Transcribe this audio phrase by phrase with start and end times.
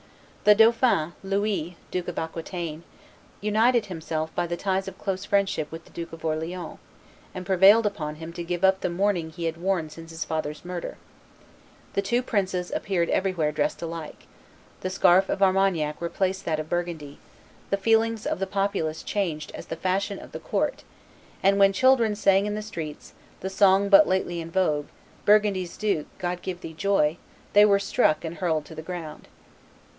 [0.45, 2.81] The dauphin, Louis Duke of Aquitaine,
[3.39, 6.79] united himself by the ties of close friendship with the Duke of Orleans,
[7.35, 10.65] and prevailed upon him to give up the mourning he had worn since his father's
[10.65, 10.97] murder;
[11.93, 14.23] the two princes appeared everywhere dressed alike;
[14.79, 17.19] the scarf of Armagnac re placed that of Burgundy;
[17.69, 20.83] the feelings of the populace changed as the fashion of the court;
[21.43, 24.87] and when children sang in the streets the song but lately in vogue,
[25.25, 27.17] "Burgundy's duke, God give thee joy!"
[27.53, 29.27] they were struck and hurled to the ground.